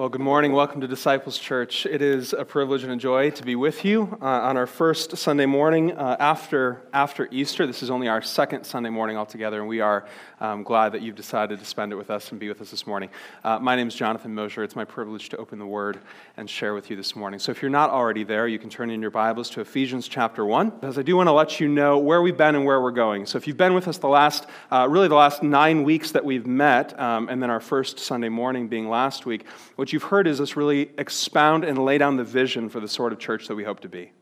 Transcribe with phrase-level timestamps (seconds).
[0.00, 0.52] Well, good morning.
[0.52, 1.84] Welcome to Disciples Church.
[1.84, 5.14] It is a privilege and a joy to be with you uh, on our first
[5.18, 7.66] Sunday morning uh, after, after Easter.
[7.66, 10.06] This is only our second Sunday morning altogether, and we are
[10.40, 12.86] um, glad that you've decided to spend it with us and be with us this
[12.86, 13.10] morning.
[13.44, 14.62] Uh, my name is Jonathan Mosier.
[14.62, 16.00] It's my privilege to open the Word
[16.38, 17.38] and share with you this morning.
[17.38, 20.46] So if you're not already there, you can turn in your Bibles to Ephesians chapter
[20.46, 22.90] 1, because I do want to let you know where we've been and where we're
[22.90, 23.26] going.
[23.26, 26.24] So if you've been with us the last, uh, really the last nine weeks that
[26.24, 29.44] we've met, um, and then our first Sunday morning being last week,
[29.90, 33.12] what you've heard is us really expound and lay down the vision for the sort
[33.12, 34.12] of church that we hope to be.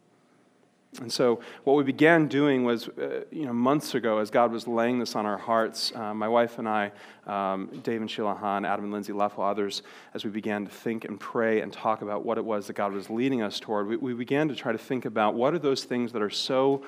[1.02, 4.66] And so, what we began doing was, uh, you know, months ago, as God was
[4.66, 6.90] laying this on our hearts, uh, my wife and I,
[7.26, 9.82] um, Dave and Sheila Hahn, Adam and Lindsay Leffel, others,
[10.14, 12.94] as we began to think and pray and talk about what it was that God
[12.94, 15.84] was leading us toward, we, we began to try to think about what are those
[15.84, 16.82] things that are so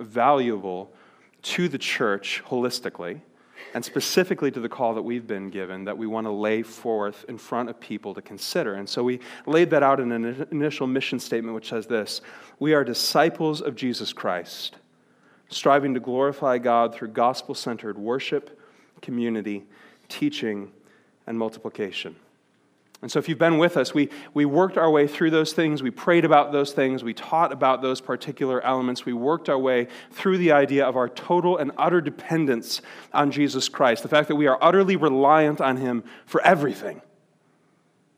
[0.00, 0.92] valuable
[1.42, 3.20] to the church holistically
[3.72, 7.24] and specifically to the call that we've been given that we want to lay forth
[7.28, 8.74] in front of people to consider.
[8.74, 12.20] And so we laid that out in an initial mission statement, which says this
[12.58, 14.76] We are disciples of Jesus Christ,
[15.48, 18.60] striving to glorify God through gospel centered worship,
[19.00, 19.64] community,
[20.08, 20.70] teaching,
[21.26, 22.16] and multiplication.
[23.04, 25.82] And so, if you've been with us, we, we worked our way through those things.
[25.82, 27.04] We prayed about those things.
[27.04, 29.04] We taught about those particular elements.
[29.04, 32.80] We worked our way through the idea of our total and utter dependence
[33.12, 37.02] on Jesus Christ, the fact that we are utterly reliant on Him for everything.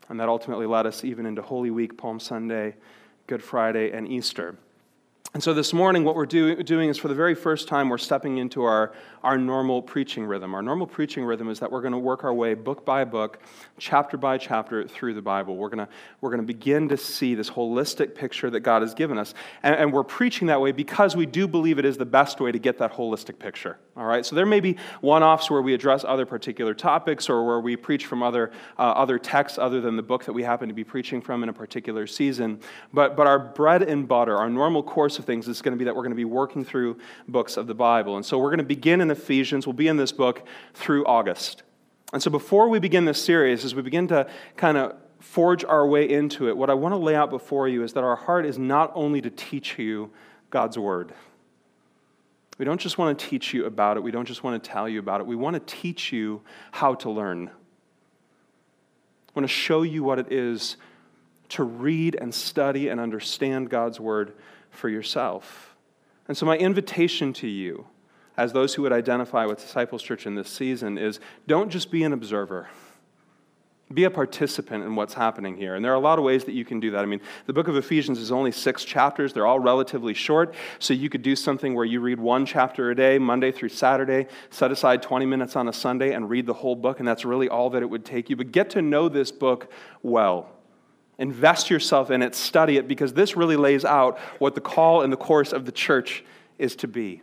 [0.07, 2.75] And that ultimately led us even into Holy Week, Palm Sunday,
[3.27, 4.55] Good Friday, and Easter.
[5.33, 7.97] And so this morning, what we're do, doing is for the very first time, we're
[7.97, 10.55] stepping into our, our normal preaching rhythm.
[10.55, 13.39] Our normal preaching rhythm is that we're going to work our way book by book,
[13.77, 15.57] chapter by chapter through the Bible.
[15.57, 15.89] We're going to,
[16.21, 19.33] we're going to begin to see this holistic picture that God has given us.
[19.63, 22.53] And, and we're preaching that way because we do believe it is the best way
[22.53, 23.77] to get that holistic picture.
[23.97, 24.25] All right?
[24.25, 27.75] So there may be one offs where we address other particular topics or where we
[27.75, 30.85] preach from other, uh, other texts other than the book that we happen to be
[30.85, 32.61] preaching from in a particular season.
[32.93, 35.85] But, but our bread and butter, our normal course of things is going to be
[35.85, 36.97] that we're going to be working through
[37.27, 38.15] books of the Bible.
[38.15, 39.65] And so we're going to begin in Ephesians.
[39.65, 41.63] We'll be in this book through August.
[42.13, 45.85] And so before we begin this series, as we begin to kind of forge our
[45.85, 48.45] way into it, what I want to lay out before you is that our heart
[48.45, 50.11] is not only to teach you
[50.49, 51.13] God's Word.
[52.57, 54.87] We don't just want to teach you about it, we don't just want to tell
[54.87, 55.27] you about it.
[55.27, 56.41] We want to teach you
[56.71, 57.49] how to learn.
[57.49, 60.77] I want to show you what it is
[61.49, 64.33] to read and study and understand God's Word
[64.77, 65.75] for yourself.
[66.27, 67.87] And so, my invitation to you,
[68.37, 72.03] as those who would identify with Disciples Church in this season, is don't just be
[72.03, 72.67] an observer.
[73.93, 75.75] Be a participant in what's happening here.
[75.75, 76.99] And there are a lot of ways that you can do that.
[76.99, 80.55] I mean, the book of Ephesians is only six chapters, they're all relatively short.
[80.79, 84.27] So you could do something where you read one chapter a day, Monday through Saturday,
[84.49, 86.99] set aside 20 minutes on a Sunday, and read the whole book.
[86.99, 88.35] And that's really all that it would take you.
[88.35, 89.71] But get to know this book
[90.03, 90.49] well.
[91.19, 95.11] Invest yourself in it, study it, because this really lays out what the call and
[95.11, 96.23] the course of the church
[96.57, 97.21] is to be.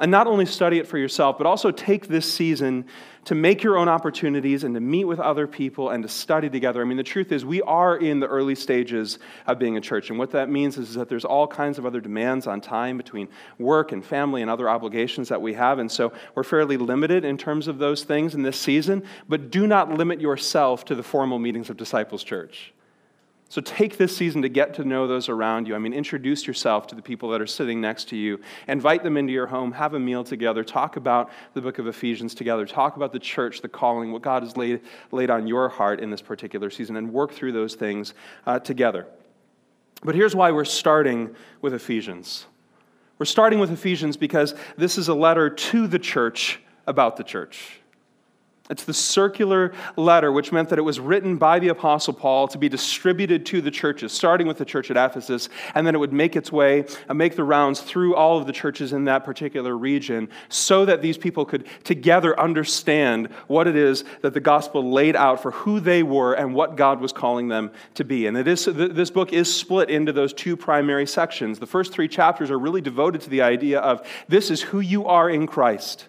[0.00, 2.86] And not only study it for yourself, but also take this season
[3.24, 6.80] to make your own opportunities and to meet with other people and to study together.
[6.80, 10.08] I mean, the truth is, we are in the early stages of being a church.
[10.08, 13.28] And what that means is that there's all kinds of other demands on time between
[13.58, 15.80] work and family and other obligations that we have.
[15.80, 19.02] And so we're fairly limited in terms of those things in this season.
[19.28, 22.72] But do not limit yourself to the formal meetings of Disciples Church.
[23.50, 25.74] So take this season to get to know those around you.
[25.74, 28.40] I mean, introduce yourself to the people that are sitting next to you.
[28.66, 29.72] Invite them into your home.
[29.72, 30.62] Have a meal together.
[30.62, 32.66] Talk about the book of Ephesians together.
[32.66, 34.82] Talk about the church, the calling, what God has laid,
[35.12, 38.12] laid on your heart in this particular season, and work through those things
[38.46, 39.06] uh, together.
[40.02, 42.46] But here's why we're starting with Ephesians.
[43.18, 47.77] We're starting with Ephesians because this is a letter to the church about the church.
[48.70, 52.58] It's the circular letter, which meant that it was written by the Apostle Paul to
[52.58, 56.12] be distributed to the churches, starting with the church at Ephesus, and then it would
[56.12, 59.24] make its way and uh, make the rounds through all of the churches in that
[59.24, 64.92] particular region so that these people could together understand what it is that the gospel
[64.92, 68.26] laid out for who they were and what God was calling them to be.
[68.26, 71.58] And it is, this book is split into those two primary sections.
[71.58, 75.06] The first three chapters are really devoted to the idea of this is who you
[75.06, 76.06] are in Christ.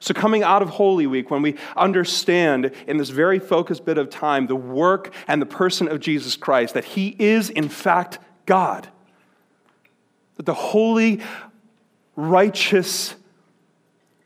[0.00, 4.10] So, coming out of Holy Week, when we understand in this very focused bit of
[4.10, 8.88] time the work and the person of Jesus Christ, that He is in fact God,
[10.36, 11.20] that the holy,
[12.16, 13.14] righteous,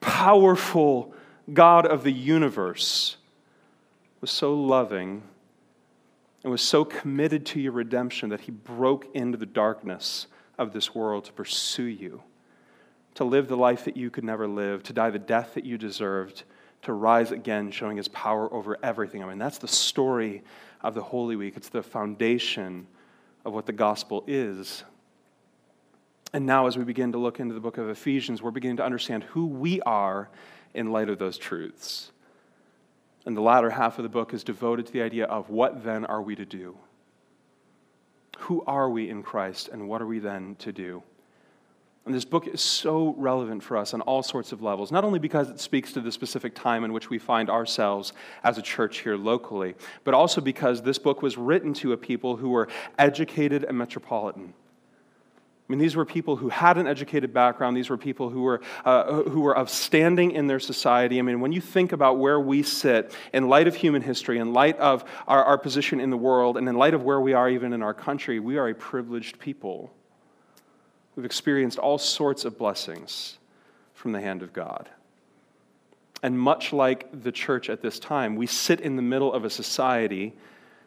[0.01, 1.15] powerful
[1.53, 3.17] God of the universe
[4.21, 5.23] was so loving
[6.43, 10.27] and was so committed to your redemption that He broke into the darkness
[10.57, 12.23] of this world to pursue you
[13.19, 15.77] to live the life that you could never live, to die the death that you
[15.77, 16.45] deserved,
[16.83, 19.25] to rise again, showing his power over everything.
[19.25, 20.45] I mean, that's the story
[20.83, 21.55] of the Holy Week.
[21.57, 22.87] It's the foundation
[23.45, 24.85] of what the gospel is.
[26.33, 28.85] And now, as we begin to look into the book of Ephesians, we're beginning to
[28.85, 30.29] understand who we are
[30.73, 32.13] in light of those truths.
[33.27, 36.05] And the latter half of the book is devoted to the idea of what then
[36.05, 36.79] are we to do?
[38.39, 41.03] Who are we in Christ, and what are we then to do?
[42.09, 45.19] And this book is so relevant for us on all sorts of levels, not only
[45.19, 49.01] because it speaks to the specific time in which we find ourselves as a church
[49.01, 49.75] here locally,
[50.05, 52.67] but also because this book was written to a people who were
[52.99, 54.55] educated and metropolitan.
[55.69, 57.77] I mean, these were people who had an educated background.
[57.77, 61.19] These were people who were, uh, who were of standing in their society.
[61.19, 64.55] I mean, when you think about where we sit in light of human history, in
[64.55, 67.51] light of our, our position in the world, and in light of where we are
[67.51, 69.93] even in our country, we are a privileged people.
[71.19, 73.39] We've experienced all sorts of blessings
[73.93, 74.89] from the hand of God.
[76.23, 79.51] And much like the church at this time, we sit in the middle of a
[79.51, 80.37] society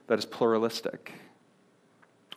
[0.08, 1.12] that is pluralistic.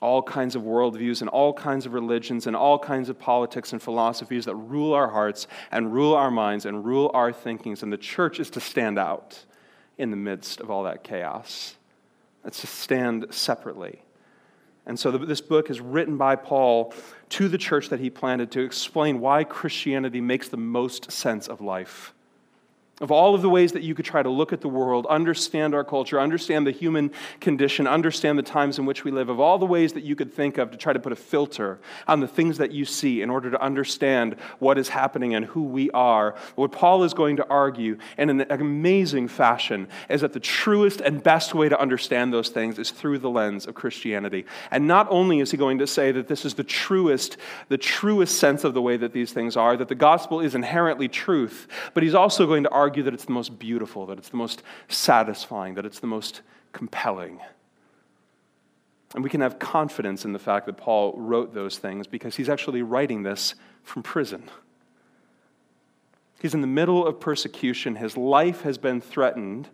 [0.00, 3.80] All kinds of worldviews and all kinds of religions and all kinds of politics and
[3.80, 7.84] philosophies that rule our hearts and rule our minds and rule our thinkings.
[7.84, 9.44] And the church is to stand out
[9.98, 11.76] in the midst of all that chaos.
[12.44, 14.03] It's to stand separately.
[14.86, 16.92] And so this book is written by Paul
[17.30, 21.60] to the church that he planted to explain why Christianity makes the most sense of
[21.60, 22.12] life.
[23.00, 25.74] Of all of the ways that you could try to look at the world, understand
[25.74, 27.10] our culture, understand the human
[27.40, 30.32] condition, understand the times in which we live, of all the ways that you could
[30.32, 33.30] think of to try to put a filter on the things that you see in
[33.30, 37.48] order to understand what is happening and who we are, what Paul is going to
[37.48, 42.50] argue in an amazing fashion is that the truest and best way to understand those
[42.50, 44.46] things is through the lens of Christianity.
[44.70, 47.38] And not only is he going to say that this is the truest,
[47.68, 51.08] the truest sense of the way that these things are, that the gospel is inherently
[51.08, 54.28] truth, but he's also going to argue argue that it's the most beautiful, that it's
[54.28, 56.42] the most satisfying, that it's the most
[56.72, 57.40] compelling.
[59.14, 62.50] And we can have confidence in the fact that Paul wrote those things because he's
[62.50, 64.50] actually writing this from prison.
[66.42, 69.70] He's in the middle of persecution, his life has been threatened.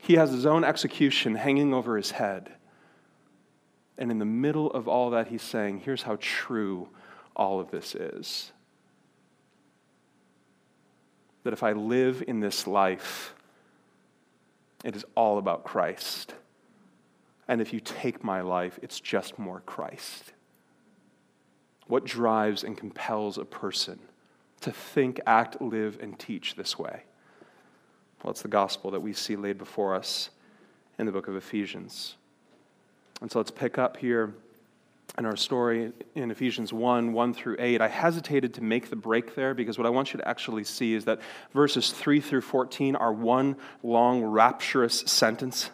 [0.00, 2.52] He has his own execution hanging over his head.
[3.98, 6.88] And in the middle of all that, he's saying, Here's how true
[7.36, 8.52] all of this is
[11.44, 13.34] that if I live in this life,
[14.82, 16.34] it is all about Christ.
[17.46, 20.32] And if you take my life, it's just more Christ.
[21.86, 23.98] What drives and compels a person
[24.62, 27.02] to think, act, live, and teach this way?
[28.22, 30.30] Well, it's the gospel that we see laid before us
[30.98, 32.16] in the book of Ephesians.
[33.20, 34.34] And so let's pick up here
[35.16, 39.34] in our story in Ephesians 1 1 through 8, I hesitated to make the break
[39.34, 41.20] there because what I want you to actually see is that
[41.52, 45.70] verses 3 through 14 are one long, rapturous sentence.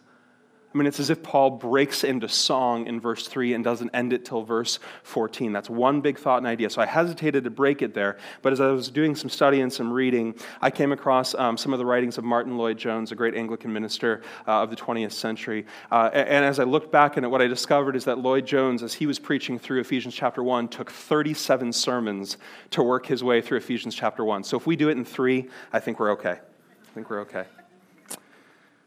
[0.73, 4.13] I mean, it's as if Paul breaks into song in verse 3 and doesn't end
[4.13, 5.53] it till verse 14.
[5.53, 6.71] That's one big thought and idea.
[6.71, 8.19] So I hesitated to break it there.
[8.41, 10.33] But as I was doing some study and some reading,
[10.63, 14.23] I came across um, some of the writings of Martyn Lloyd-Jones, a great Anglican minister
[14.47, 15.67] uh, of the 20th century.
[15.91, 18.95] Uh, and as I looked back at it, what I discovered is that Lloyd-Jones, as
[18.95, 22.37] he was preaching through Ephesians chapter 1, took 37 sermons
[22.71, 24.45] to work his way through Ephesians chapter 1.
[24.45, 26.39] So if we do it in three, I think we're okay.
[26.39, 27.47] I think we're okay.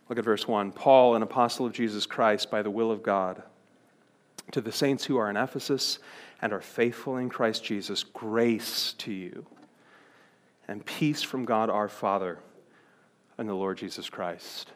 [0.09, 0.71] Look at verse 1.
[0.71, 3.41] Paul, an apostle of Jesus Christ by the will of God,
[4.51, 5.99] to the saints who are in Ephesus
[6.41, 9.45] and are faithful in Christ Jesus, grace to you
[10.67, 12.39] and peace from God our Father
[13.37, 14.71] and the Lord Jesus Christ.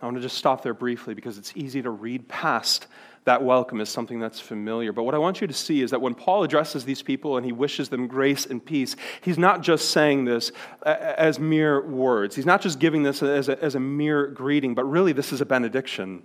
[0.00, 2.86] I want to just stop there briefly because it's easy to read past
[3.28, 4.90] that welcome is something that's familiar.
[4.90, 7.44] But what I want you to see is that when Paul addresses these people and
[7.44, 10.50] he wishes them grace and peace, he's not just saying this
[10.82, 12.34] as mere words.
[12.34, 15.42] He's not just giving this as a, as a mere greeting, but really this is
[15.42, 16.22] a benediction.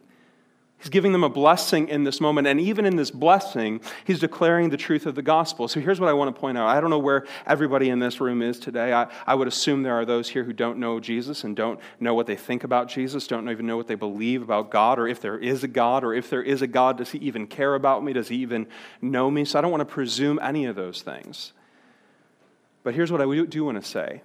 [0.83, 2.45] He's giving them a blessing in this moment.
[2.45, 5.69] And even in this blessing, he's declaring the truth of the gospel.
[5.69, 6.67] So here's what I want to point out.
[6.67, 8.91] I don't know where everybody in this room is today.
[8.91, 12.13] I, I would assume there are those here who don't know Jesus and don't know
[12.13, 15.21] what they think about Jesus, don't even know what they believe about God, or if
[15.21, 18.03] there is a God, or if there is a God, does he even care about
[18.03, 18.11] me?
[18.11, 18.67] Does he even
[19.01, 19.45] know me?
[19.45, 21.53] So I don't want to presume any of those things.
[22.83, 24.21] But here's what I do want to say.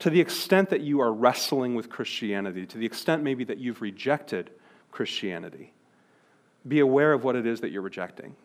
[0.00, 3.80] To the extent that you are wrestling with Christianity, to the extent maybe that you've
[3.80, 4.50] rejected
[4.92, 5.72] Christianity.
[6.68, 8.36] Be aware of what it is that you're rejecting.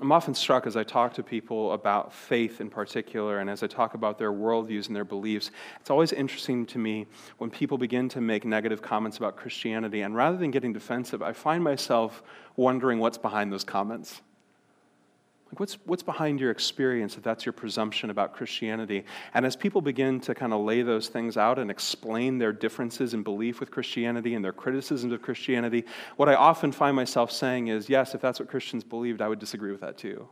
[0.00, 3.66] I'm often struck as I talk to people about faith in particular, and as I
[3.66, 5.50] talk about their worldviews and their beliefs,
[5.80, 10.00] it's always interesting to me when people begin to make negative comments about Christianity.
[10.00, 12.22] And rather than getting defensive, I find myself
[12.56, 14.22] wondering what's behind those comments.
[15.52, 19.04] Like what's, what's behind your experience if that's your presumption about Christianity?
[19.34, 23.12] And as people begin to kind of lay those things out and explain their differences
[23.12, 25.84] in belief with Christianity and their criticisms of Christianity,
[26.16, 29.40] what I often find myself saying is, yes, if that's what Christians believed, I would
[29.40, 30.26] disagree with that too.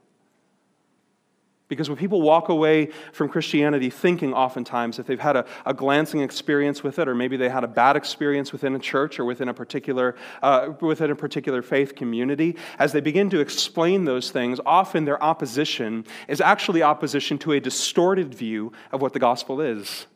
[1.71, 6.21] Because when people walk away from Christianity thinking oftentimes if they've had a, a, glancing
[6.21, 9.49] experience with it, or maybe they had a bad experience within a church or within
[9.49, 14.59] a particular, uh, within a particular faith community, as they begin to explain those things,
[14.67, 20.09] often their opposition is actually opposition to a distorted view of what the gospel is.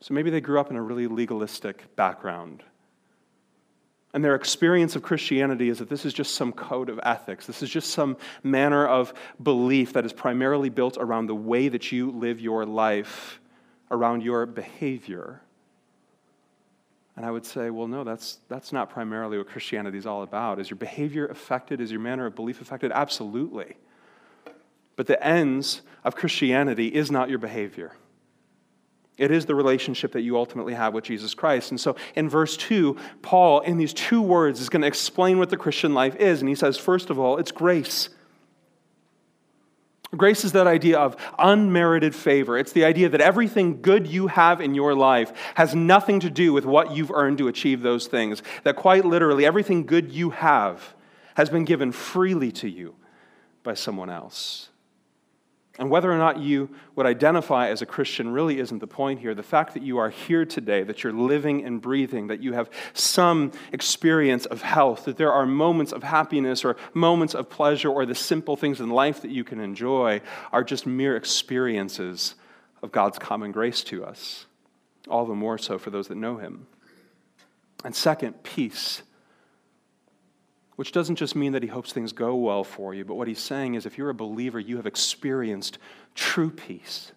[0.00, 2.62] So maybe they grew up in a really legalistic background
[4.14, 7.48] and their experience of Christianity is that this is just some code of ethics.
[7.48, 11.90] This is just some manner of belief that is primarily built around the way that
[11.90, 13.40] you live your life,
[13.90, 15.42] around your behavior.
[17.16, 20.60] And I would say, well, no, that's, that's not primarily what Christianity is all about.
[20.60, 21.80] Is your behavior affected?
[21.80, 22.92] Is your manner of belief affected?
[22.92, 23.76] Absolutely.
[24.94, 27.96] But the ends of Christianity is not your behavior.
[29.16, 31.70] It is the relationship that you ultimately have with Jesus Christ.
[31.70, 35.50] And so in verse 2, Paul, in these two words, is going to explain what
[35.50, 36.40] the Christian life is.
[36.40, 38.08] And he says, first of all, it's grace.
[40.16, 42.58] Grace is that idea of unmerited favor.
[42.58, 46.52] It's the idea that everything good you have in your life has nothing to do
[46.52, 48.42] with what you've earned to achieve those things.
[48.64, 50.94] That quite literally, everything good you have
[51.34, 52.94] has been given freely to you
[53.62, 54.70] by someone else.
[55.76, 59.34] And whether or not you would identify as a Christian really isn't the point here.
[59.34, 62.70] The fact that you are here today, that you're living and breathing, that you have
[62.92, 68.06] some experience of health, that there are moments of happiness or moments of pleasure or
[68.06, 70.20] the simple things in life that you can enjoy
[70.52, 72.36] are just mere experiences
[72.80, 74.46] of God's common grace to us.
[75.08, 76.68] All the more so for those that know Him.
[77.84, 79.02] And second, peace
[80.76, 83.40] which doesn't just mean that he hopes things go well for you, but what he's
[83.40, 85.78] saying is if you're a believer, you have experienced
[86.14, 87.12] true peace.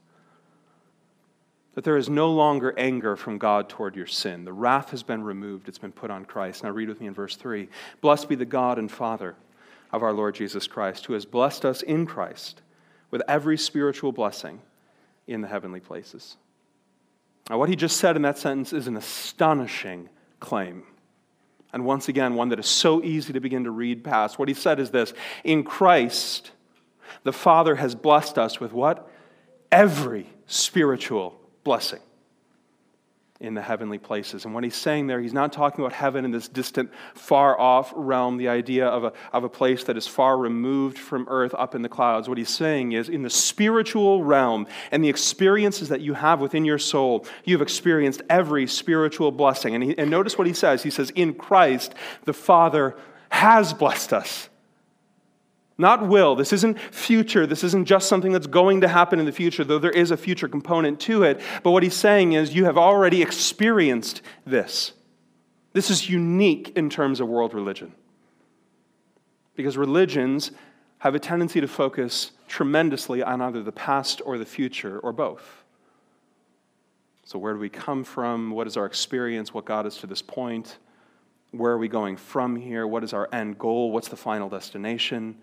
[1.73, 4.45] That there is no longer anger from God toward your sin.
[4.45, 6.63] The wrath has been removed, it's been put on Christ.
[6.63, 7.69] Now, read with me in verse 3
[8.01, 9.35] Blessed be the God and Father
[9.91, 12.61] of our Lord Jesus Christ, who has blessed us in Christ
[13.09, 14.61] with every spiritual blessing
[15.27, 16.37] in the heavenly places.
[17.49, 20.09] Now, what he just said in that sentence is an astonishing
[20.39, 20.83] claim
[21.73, 24.39] and once again, one that is so easy to begin to read past.
[24.39, 26.51] What he said is this In Christ,
[27.23, 29.09] the Father has blessed us with what?
[29.71, 31.99] Every spiritual blessing
[33.39, 34.45] in the heavenly places.
[34.45, 37.93] And what he's saying there, he's not talking about heaven in this distant, far off
[37.95, 41.75] realm, the idea of a, of a place that is far removed from earth up
[41.75, 42.27] in the clouds.
[42.27, 46.65] What he's saying is, in the spiritual realm and the experiences that you have within
[46.65, 49.75] your soul, you've experienced every spiritual blessing.
[49.75, 50.81] And, he, and notice what he says.
[50.81, 51.93] He says, In Christ,
[52.25, 52.95] the Father
[53.29, 54.49] has blessed us
[55.77, 56.35] not will.
[56.35, 57.45] This isn't future.
[57.45, 60.17] This isn't just something that's going to happen in the future, though there is a
[60.17, 61.39] future component to it.
[61.63, 64.93] But what he's saying is, you have already experienced this.
[65.73, 67.93] This is unique in terms of world religion.
[69.55, 70.51] Because religions
[70.99, 75.63] have a tendency to focus tremendously on either the past or the future, or both.
[77.23, 78.51] So, where do we come from?
[78.51, 79.53] What is our experience?
[79.53, 80.77] What got us to this point?
[81.51, 82.87] Where are we going from here?
[82.87, 83.91] What is our end goal?
[83.91, 85.37] What's the final destination?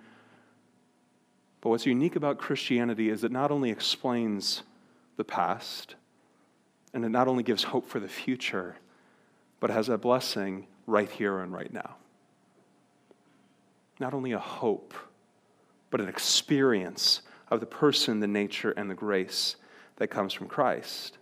[1.64, 4.64] But what's unique about Christianity is it not only explains
[5.16, 5.94] the past,
[6.92, 8.76] and it not only gives hope for the future,
[9.60, 11.96] but has a blessing right here and right now.
[13.98, 14.92] Not only a hope,
[15.88, 19.56] but an experience of the person, the nature, and the grace
[19.96, 21.16] that comes from Christ.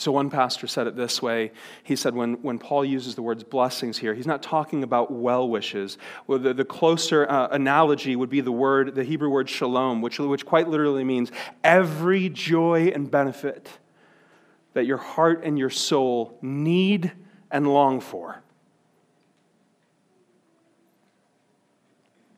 [0.00, 1.52] So, one pastor said it this way.
[1.82, 5.46] He said, when, when Paul uses the words blessings here, he's not talking about well
[5.46, 5.98] wishes.
[6.26, 10.18] Well, the, the closer uh, analogy would be the word, the Hebrew word shalom, which,
[10.18, 11.30] which quite literally means
[11.62, 13.68] every joy and benefit
[14.72, 17.12] that your heart and your soul need
[17.50, 18.42] and long for.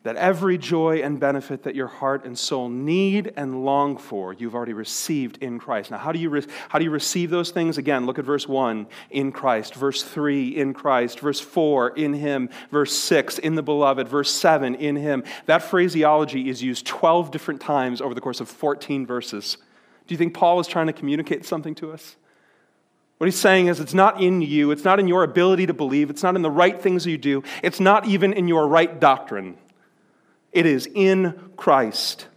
[0.03, 4.55] That every joy and benefit that your heart and soul need and long for, you've
[4.55, 5.93] already received in Christ.
[5.93, 7.79] Now, how do you, re- how do you receive those things?
[7.79, 12.51] Again, look at verse 1 in Christ, verse 3 in Christ, verse 4 in Him,
[12.73, 15.23] verse 6 in the beloved, verse 7 in Him.
[15.47, 19.57] That phraseology is used 12 different times over the course of 14 verses.
[20.09, 22.17] Do you think Paul is trying to communicate something to us?
[23.19, 26.11] What he's saying is, it's not in you, it's not in your ability to believe,
[26.11, 29.57] it's not in the right things you do, it's not even in your right doctrine.
[30.53, 32.29] It is in Christ.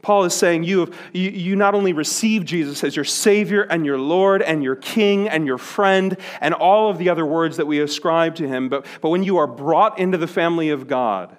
[0.00, 3.86] Paul is saying you, have, you, you not only receive Jesus as your Savior and
[3.86, 7.66] your Lord and your King and your friend and all of the other words that
[7.66, 11.36] we ascribe to him, but, but when you are brought into the family of God,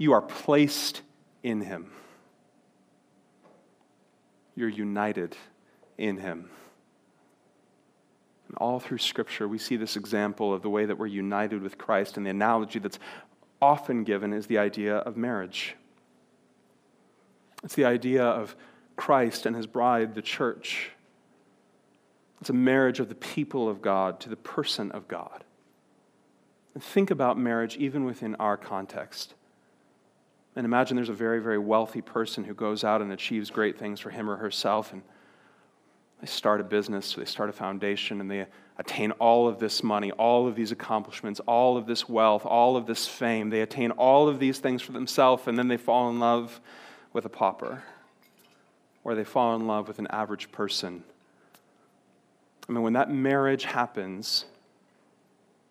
[0.00, 1.02] You are placed
[1.42, 1.90] in him.
[4.56, 5.36] You're united
[5.98, 6.48] in him.
[8.48, 11.76] And all through Scripture, we see this example of the way that we're united with
[11.76, 12.98] Christ, and the analogy that's
[13.60, 15.76] often given is the idea of marriage.
[17.62, 18.56] It's the idea of
[18.96, 20.90] Christ and his bride, the church.
[22.40, 25.44] It's a marriage of the people of God to the person of God.
[26.74, 29.34] And think about marriage even within our context.
[30.56, 34.00] And imagine there's a very, very wealthy person who goes out and achieves great things
[34.00, 35.02] for him or herself and
[36.20, 38.46] they start a business, they start a foundation, and they
[38.78, 42.86] attain all of this money, all of these accomplishments, all of this wealth, all of
[42.86, 43.50] this fame.
[43.50, 46.60] They attain all of these things for themselves, and then they fall in love
[47.12, 47.82] with a pauper,
[49.04, 51.04] or they fall in love with an average person.
[52.68, 54.44] I mean, when that marriage happens,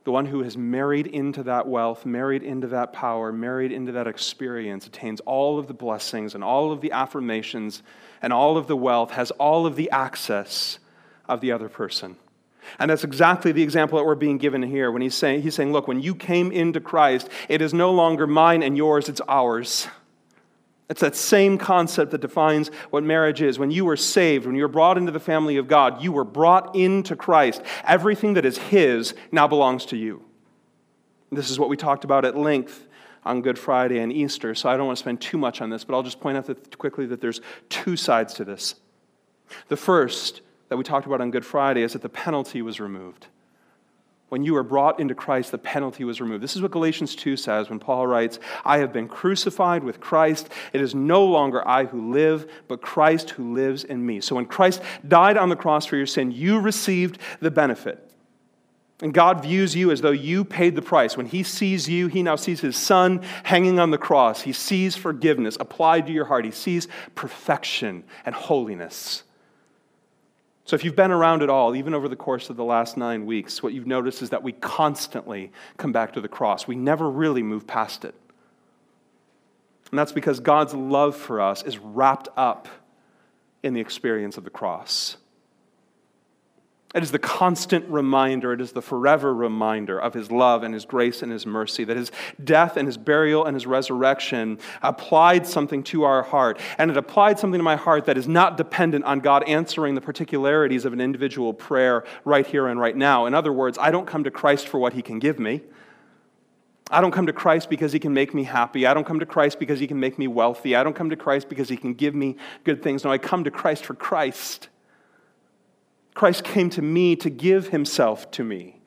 [0.06, 4.08] the one who has married into that wealth, married into that power, married into that
[4.08, 7.84] experience, attains all of the blessings and all of the affirmations
[8.22, 10.80] and all of the wealth, has all of the access
[11.28, 12.16] of the other person.
[12.78, 15.72] And that's exactly the example that we're being given here when he's saying, he's saying,
[15.72, 19.88] Look, when you came into Christ, it is no longer mine and yours, it's ours.
[20.90, 23.60] It's that same concept that defines what marriage is.
[23.60, 26.24] When you were saved, when you were brought into the family of God, you were
[26.24, 27.62] brought into Christ.
[27.86, 30.24] Everything that is His now belongs to you.
[31.32, 32.88] This is what we talked about at length
[33.24, 35.84] on Good Friday and Easter, so I don't want to spend too much on this,
[35.84, 38.76] but I'll just point out that quickly that there's two sides to this.
[39.68, 43.28] The first that we talked about on Good Friday is that the penalty was removed.
[44.30, 46.44] When you were brought into Christ, the penalty was removed.
[46.44, 50.50] This is what Galatians 2 says when Paul writes, I have been crucified with Christ.
[50.72, 54.22] It is no longer I who live, but Christ who lives in me.
[54.22, 58.06] So when Christ died on the cross for your sin, you received the benefit.
[59.02, 61.16] And God views you as though you paid the price.
[61.16, 64.42] When He sees you, He now sees His Son hanging on the cross.
[64.42, 66.46] He sees forgiveness applied to your heart.
[66.46, 69.24] He sees perfection and holiness.
[70.70, 73.26] So, if you've been around at all, even over the course of the last nine
[73.26, 76.68] weeks, what you've noticed is that we constantly come back to the cross.
[76.68, 78.14] We never really move past it.
[79.90, 82.68] And that's because God's love for us is wrapped up
[83.64, 85.18] in the experience of the cross.
[86.96, 90.86] It is the constant reminder, it is the forever reminder of his love and his
[90.86, 92.12] grace and his mercy, that his
[92.44, 96.60] death and his burial and his resurrection applied something to our heart.
[96.80, 100.02] And it applied something to my heart that is not dependent on God answering the
[100.02, 103.28] particularities of an individual prayer right here and right now.
[103.28, 105.62] In other words, I don't come to Christ for what he can give me.
[106.90, 108.88] I don't come to Christ because he can make me happy.
[108.88, 110.76] I don't come to Christ because he can make me wealthy.
[110.76, 113.04] I don't come to Christ because he can give me good things.
[113.04, 114.70] No, I come to Christ for Christ.
[116.20, 118.82] Christ came to me to give himself to me.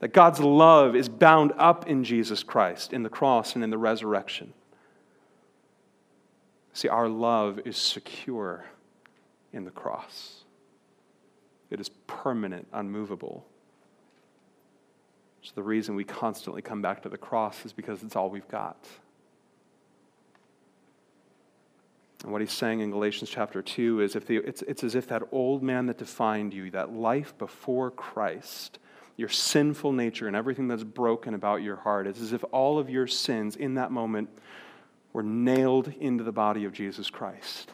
[0.00, 3.78] That God's love is bound up in Jesus Christ, in the cross and in the
[3.78, 4.54] resurrection.
[6.72, 8.64] See, our love is secure
[9.52, 10.42] in the cross,
[11.70, 13.46] it is permanent, unmovable.
[15.42, 18.48] So, the reason we constantly come back to the cross is because it's all we've
[18.48, 18.84] got.
[22.22, 25.08] And what he's saying in Galatians chapter 2 is if the, it's, it's as if
[25.08, 28.78] that old man that defined you, that life before Christ,
[29.16, 32.88] your sinful nature and everything that's broken about your heart, it's as if all of
[32.88, 34.28] your sins in that moment
[35.12, 37.72] were nailed into the body of Jesus Christ.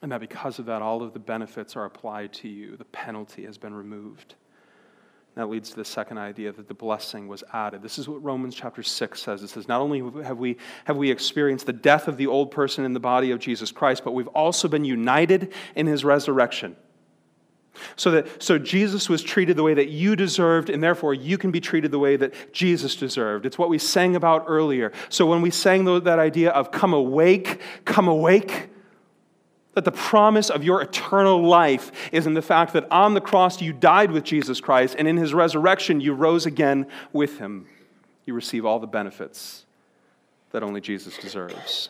[0.00, 3.44] And that because of that, all of the benefits are applied to you, the penalty
[3.44, 4.34] has been removed.
[5.34, 7.82] That leads to the second idea that the blessing was added.
[7.82, 9.42] This is what Romans chapter 6 says.
[9.42, 12.84] It says, Not only have we, have we experienced the death of the old person
[12.84, 16.76] in the body of Jesus Christ, but we've also been united in his resurrection.
[17.96, 21.50] So that so Jesus was treated the way that you deserved, and therefore you can
[21.50, 23.46] be treated the way that Jesus deserved.
[23.46, 24.92] It's what we sang about earlier.
[25.08, 28.68] So when we sang that idea of come awake, come awake,
[29.74, 33.60] that the promise of your eternal life is in the fact that on the cross
[33.62, 37.66] you died with Jesus Christ, and in his resurrection you rose again with him.
[38.24, 39.64] You receive all the benefits
[40.50, 41.88] that only Jesus deserves.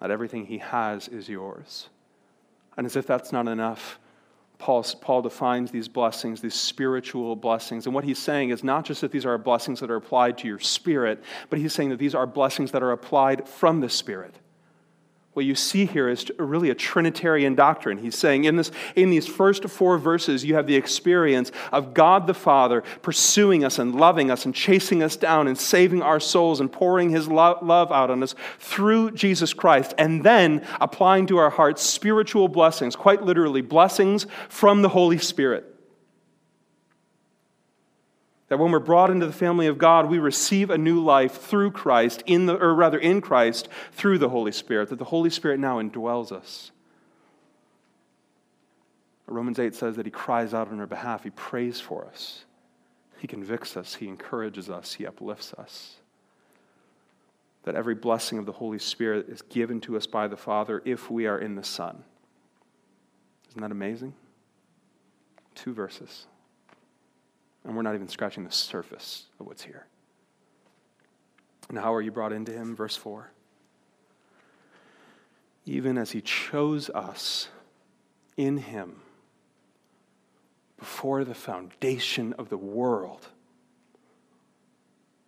[0.00, 1.88] That everything he has is yours.
[2.76, 3.98] And as if that's not enough,
[4.58, 7.86] Paul, Paul defines these blessings, these spiritual blessings.
[7.86, 10.48] And what he's saying is not just that these are blessings that are applied to
[10.48, 14.34] your spirit, but he's saying that these are blessings that are applied from the Spirit
[15.34, 17.98] what you see here is really a Trinitarian doctrine.
[17.98, 22.26] He's saying in, this, in these first four verses, you have the experience of God
[22.26, 26.60] the Father pursuing us and loving us and chasing us down and saving our souls
[26.60, 31.50] and pouring his love out on us through Jesus Christ, and then applying to our
[31.50, 35.77] hearts spiritual blessings, quite literally, blessings from the Holy Spirit.
[38.48, 41.72] That when we're brought into the family of God, we receive a new life through
[41.72, 45.60] Christ, in the, or rather in Christ, through the Holy Spirit, that the Holy Spirit
[45.60, 46.70] now indwells us.
[49.26, 52.44] Romans 8 says that he cries out on our behalf, he prays for us,
[53.18, 55.96] he convicts us, he encourages us, he uplifts us.
[57.64, 61.10] That every blessing of the Holy Spirit is given to us by the Father if
[61.10, 62.02] we are in the Son.
[63.50, 64.14] Isn't that amazing?
[65.54, 66.26] Two verses.
[67.64, 69.86] And we're not even scratching the surface of what's here.
[71.68, 72.74] And how are you brought into Him?
[72.74, 73.30] Verse 4.
[75.66, 77.48] Even as He chose us
[78.36, 79.00] in Him
[80.78, 83.28] before the foundation of the world,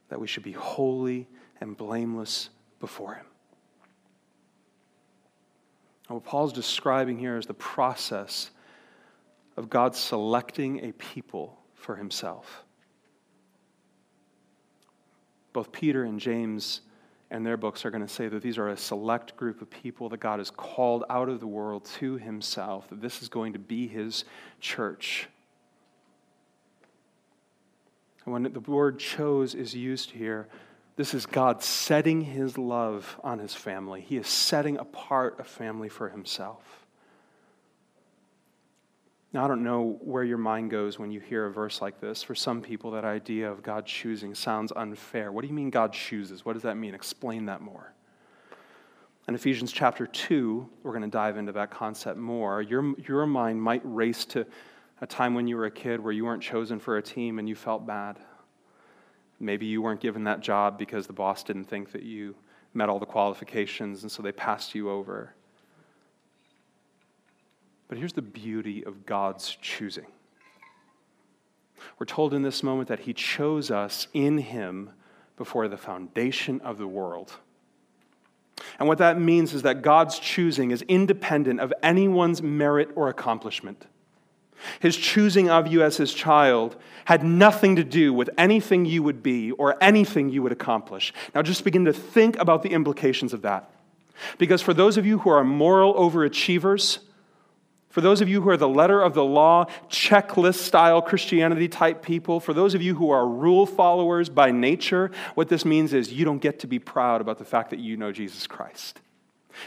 [0.09, 1.29] that we should be holy
[1.61, 3.27] and blameless before Him.
[6.09, 8.51] And what Paul's describing here is the process
[9.57, 12.65] of God selecting a people for Himself.
[15.53, 16.83] Both Peter and James
[17.31, 20.09] and their books are going to say that these are a select group of people
[20.11, 23.59] that God has called out of the world to Himself, that this is going to
[23.59, 24.25] be His
[24.61, 25.29] church.
[28.25, 30.47] When the word chose is used here,
[30.97, 34.03] this is God setting his love on his family.
[34.03, 36.80] He is setting apart a family for himself.
[39.33, 42.21] Now, I don't know where your mind goes when you hear a verse like this.
[42.23, 45.31] For some people, that idea of God choosing sounds unfair.
[45.31, 46.45] What do you mean God chooses?
[46.45, 46.95] What does that mean?
[46.95, 47.95] Explain that more.
[49.29, 52.61] In Ephesians chapter 2, we're going to dive into that concept more.
[52.61, 54.45] Your, your mind might race to
[55.01, 57.49] a time when you were a kid where you weren't chosen for a team and
[57.49, 58.19] you felt bad.
[59.39, 62.35] Maybe you weren't given that job because the boss didn't think that you
[62.75, 65.35] met all the qualifications and so they passed you over.
[67.91, 70.07] But here's the beauty of God's choosing.
[71.99, 74.91] We're told in this moment that He chose us in Him
[75.37, 77.33] before the foundation of the world.
[78.79, 83.87] And what that means is that God's choosing is independent of anyone's merit or accomplishment.
[84.79, 86.77] His choosing of you as his child
[87.07, 91.13] had nothing to do with anything you would be or anything you would accomplish.
[91.35, 93.69] Now just begin to think about the implications of that.
[94.39, 97.01] Because for those of you who are moral overachievers,
[97.91, 102.03] for those of you who are the letter of the law, checklist style Christianity type
[102.03, 106.13] people, for those of you who are rule followers by nature, what this means is
[106.13, 109.01] you don't get to be proud about the fact that you know Jesus Christ.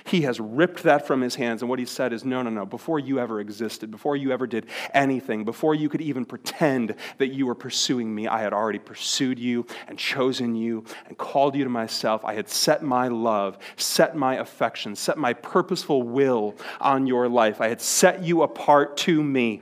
[0.05, 1.61] He has ripped that from his hands.
[1.61, 2.65] And what he said is no, no, no.
[2.65, 7.33] Before you ever existed, before you ever did anything, before you could even pretend that
[7.33, 11.63] you were pursuing me, I had already pursued you and chosen you and called you
[11.63, 12.23] to myself.
[12.25, 17.61] I had set my love, set my affection, set my purposeful will on your life.
[17.61, 19.61] I had set you apart to me.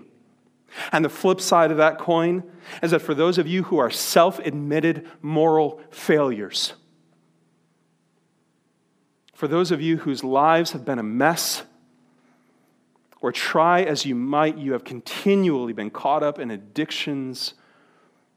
[0.92, 2.44] And the flip side of that coin
[2.82, 6.74] is that for those of you who are self admitted moral failures,
[9.42, 11.64] for those of you whose lives have been a mess,
[13.22, 17.56] or try as you might, you have continually been caught up in addictions,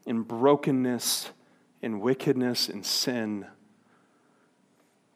[0.07, 1.31] in brokenness,
[1.83, 3.45] in wickedness, in sin.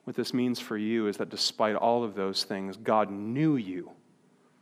[0.04, 3.90] What this means for you is that despite all of those things, God knew you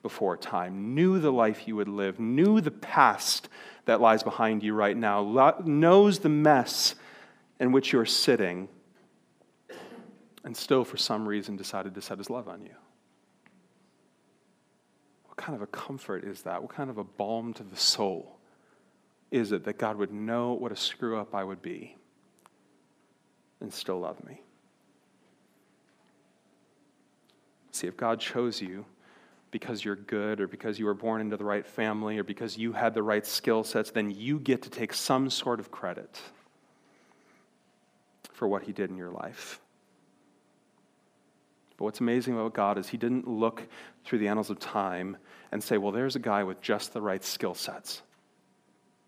[0.05, 3.49] before time, knew the life you would live, knew the past
[3.87, 6.95] that lies behind you right now, knows the mess
[7.59, 8.69] in which you're sitting,
[10.47, 12.71] and still, for some reason, decided to set his love on you?
[15.25, 16.63] What kind of a comfort is that?
[16.63, 18.39] What kind of a balm to the soul
[19.33, 21.97] is it that God would know what a screw up I would be
[23.61, 24.41] and still love me?
[27.73, 28.87] See, if God chose you
[29.51, 32.73] because you're good or because you were born into the right family or because you
[32.73, 36.21] had the right skill sets, then you get to take some sort of credit
[38.33, 39.61] for what He did in your life.
[41.77, 43.63] But what's amazing about God is he didn't look
[44.05, 45.17] through the annals of time
[45.53, 48.03] and say, well, there's a guy with just the right skill sets.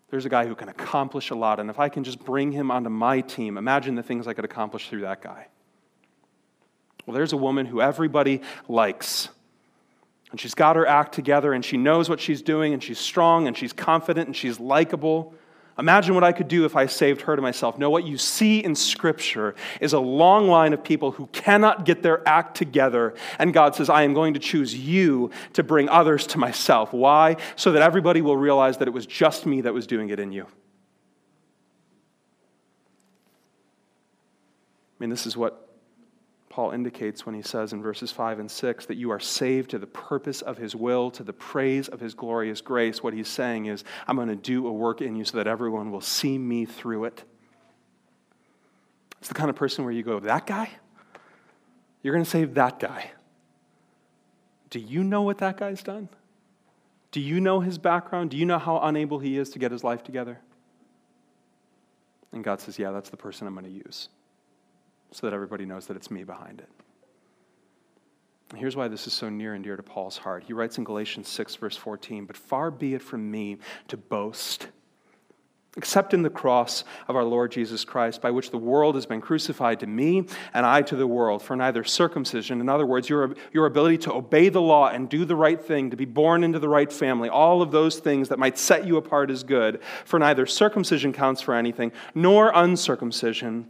[0.09, 2.71] There's a guy who can accomplish a lot, and if I can just bring him
[2.71, 5.47] onto my team, imagine the things I could accomplish through that guy.
[7.05, 9.29] Well, there's a woman who everybody likes.
[10.31, 13.47] And she's got her act together, and she knows what she's doing, and she's strong,
[13.47, 15.33] and she's confident, and she's likable.
[15.79, 17.77] Imagine what I could do if I saved her to myself.
[17.77, 22.03] No, what you see in Scripture is a long line of people who cannot get
[22.03, 23.13] their act together.
[23.37, 26.91] And God says, I am going to choose you to bring others to myself.
[26.91, 27.37] Why?
[27.55, 30.33] So that everybody will realize that it was just me that was doing it in
[30.33, 30.43] you.
[30.43, 30.47] I
[34.99, 35.68] mean, this is what
[36.49, 39.79] Paul indicates when he says in verses 5 and 6 that you are saved to
[39.79, 43.03] the purpose of his will, to the praise of his glorious grace.
[43.03, 45.91] What he's saying is, I'm going to do a work in you so that everyone
[45.91, 47.23] will see me through it.
[49.19, 50.71] It's the kind of person where you go, That guy?
[52.01, 53.11] You're going to save that guy.
[54.69, 56.09] Do you know what that guy's done?
[57.11, 58.31] Do you know his background?
[58.31, 60.39] Do you know how unable he is to get his life together?
[62.31, 64.09] And God says, Yeah, that's the person I'm going to use
[65.11, 66.69] so that everybody knows that it's me behind it.
[68.55, 70.43] Here's why this is so near and dear to Paul's heart.
[70.43, 73.57] He writes in Galatians 6, verse 14, But far be it from me
[73.89, 74.67] to boast
[75.77, 79.21] except in the cross of our Lord Jesus Christ, by which the world has been
[79.21, 81.43] crucified to me and I to the world.
[81.43, 85.25] For neither circumcision, in other words, your, your ability to obey the law and do
[85.25, 88.39] the right thing, to be born into the right family, all of those things that
[88.39, 89.79] might set you apart is good.
[90.05, 93.69] For neither circumcision counts for anything, nor uncircumcision,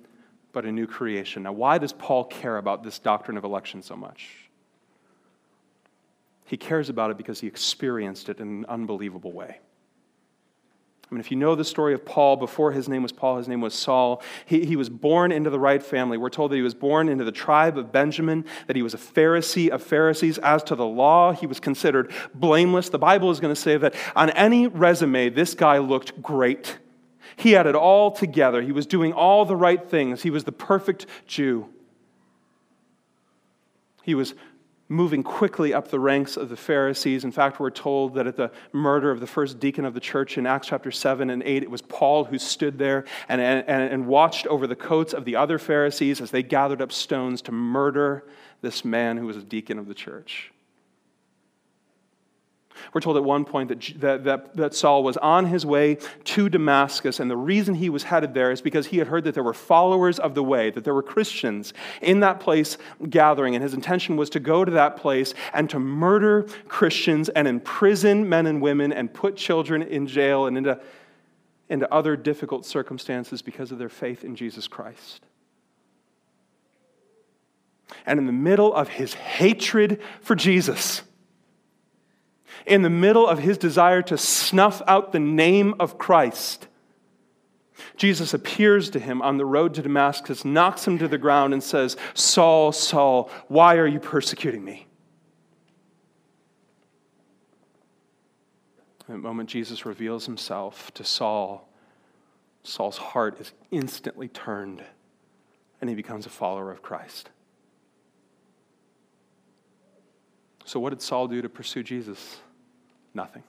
[0.52, 1.44] but a new creation.
[1.44, 4.50] Now, why does Paul care about this doctrine of election so much?
[6.46, 9.60] He cares about it because he experienced it in an unbelievable way.
[11.10, 13.48] I mean, if you know the story of Paul, before his name was Paul, his
[13.48, 14.22] name was Saul.
[14.46, 16.18] He, he was born into the right family.
[16.18, 18.98] We're told that he was born into the tribe of Benjamin, that he was a
[18.98, 20.38] Pharisee of Pharisees.
[20.38, 22.90] As to the law, he was considered blameless.
[22.90, 26.78] The Bible is going to say that on any resume, this guy looked great.
[27.40, 28.62] He had it all together.
[28.62, 30.22] He was doing all the right things.
[30.22, 31.70] He was the perfect Jew.
[34.04, 34.36] He was
[34.90, 37.24] moving quickly up the ranks of the Pharisees.
[37.24, 40.38] In fact, we're told that at the murder of the first deacon of the church
[40.38, 44.06] in Acts chapter 7 and 8, it was Paul who stood there and, and, and
[44.06, 48.26] watched over the coats of the other Pharisees as they gathered up stones to murder
[48.62, 50.52] this man who was a deacon of the church.
[52.94, 56.50] We're told at one point that, that, that, that, Saul was on his way to
[56.50, 59.44] Damascus, and the reason he was headed there is because he had heard that there
[59.44, 62.78] were followers of the way, that there were Christians in that place
[63.10, 67.48] gathering, and his intention was to go to that place and to murder Christians and
[67.48, 70.80] imprison men and women and put children in jail and into,
[71.70, 75.26] into other difficult circumstances because of their faith in Jesus Christ.
[78.06, 81.02] And in the middle of his hatred for Jesus,
[82.66, 86.68] in the middle of his desire to snuff out the name of Christ,
[87.96, 91.64] Jesus appears to him on the road to Damascus, knocks him to the ground, and
[91.64, 94.88] says, Saul, Saul, why are you persecuting me?
[99.08, 101.68] That moment, Jesus reveals himself to Saul.
[102.64, 104.84] Saul's heart is instantly turned,
[105.82, 107.30] and he becomes a follower of Christ.
[110.66, 112.38] So, what did Saul do to pursue Jesus?
[113.14, 113.44] Nothing.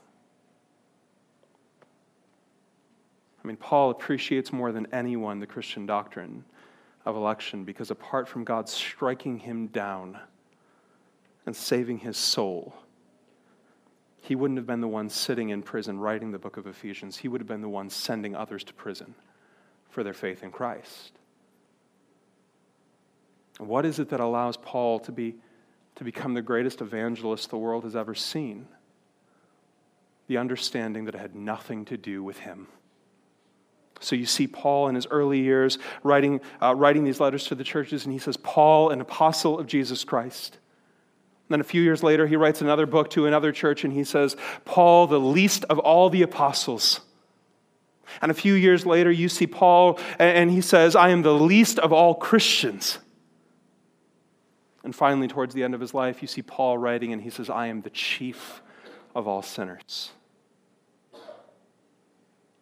[3.43, 6.45] I mean, Paul appreciates more than anyone the Christian doctrine
[7.07, 10.19] of election because apart from God striking him down
[11.47, 12.75] and saving his soul,
[14.21, 17.17] he wouldn't have been the one sitting in prison writing the book of Ephesians.
[17.17, 19.15] He would have been the one sending others to prison
[19.89, 21.13] for their faith in Christ.
[23.59, 25.37] What is it that allows Paul to, be,
[25.97, 28.69] to become the greatest evangelist the world has ever seen?
[30.31, 32.69] The understanding that it had nothing to do with him.
[33.99, 37.65] So you see Paul in his early years writing, uh, writing these letters to the
[37.65, 40.55] churches, and he says, Paul, an apostle of Jesus Christ.
[40.55, 44.05] And then a few years later, he writes another book to another church, and he
[44.05, 47.01] says, Paul, the least of all the apostles.
[48.23, 51.81] And a few years later, you see Paul, and he says, I am the least
[51.81, 53.01] of all Christians.
[54.85, 57.51] And finally, towards the end of his life, you see Paul writing, and he says,
[57.51, 58.63] I am the chief
[59.13, 60.13] of all sinners.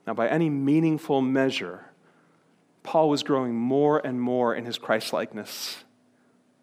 [0.08, 1.84] Now, by any meaningful measure,
[2.82, 5.84] Paul was growing more and more in his Christlikeness.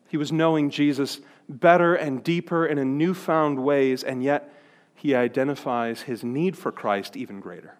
[0.07, 4.51] He was knowing Jesus better and deeper and in newfound ways, and yet
[4.95, 7.77] he identifies his need for Christ even greater.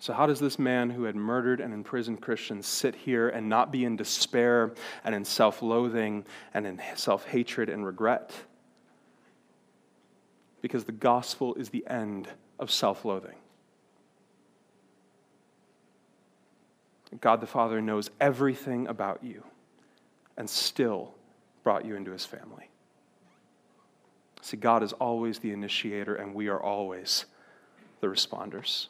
[0.00, 3.70] So, how does this man who had murdered and imprisoned Christians sit here and not
[3.70, 4.74] be in despair
[5.04, 8.34] and in self loathing and in self hatred and regret?
[10.60, 12.26] Because the gospel is the end
[12.60, 13.34] of self loathing.
[17.20, 19.42] God the Father knows everything about you
[20.36, 21.12] and still
[21.64, 22.70] brought you into his family.
[24.42, 27.26] See, God is always the initiator, and we are always
[28.00, 28.86] the responders.